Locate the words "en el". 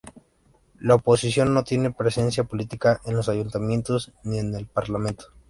4.39-4.65